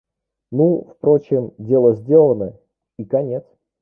Ну, 0.51 0.87
впрочем, 0.95 1.53
дело 1.59 1.93
сделано, 1.93 2.57
и 2.97 3.05
конец. 3.05 3.43